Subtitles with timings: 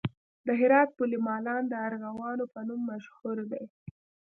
[0.45, 3.63] د هرات پل مالان د ارغوانو په نوم مشهور دی